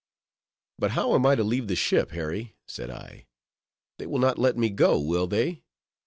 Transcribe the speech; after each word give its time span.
"But 0.79 0.91
how 0.97 1.13
am 1.13 1.27
I 1.27 1.35
to 1.35 1.43
leave 1.43 1.67
the 1.67 1.75
ship, 1.75 2.09
Harry?" 2.09 2.55
said 2.65 2.89
I; 2.89 3.27
"they 3.99 4.07
will 4.07 4.17
not 4.17 4.39
let 4.39 4.57
me 4.57 4.71
go, 4.71 4.99
will 4.99 5.27
they? 5.27 5.61